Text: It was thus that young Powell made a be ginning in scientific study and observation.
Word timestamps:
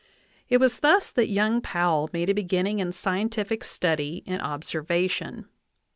It 0.49 0.57
was 0.57 0.79
thus 0.79 1.11
that 1.11 1.27
young 1.29 1.61
Powell 1.61 2.09
made 2.11 2.27
a 2.27 2.33
be 2.33 2.41
ginning 2.43 2.79
in 2.79 2.91
scientific 2.91 3.63
study 3.63 4.23
and 4.25 4.41
observation. 4.41 5.47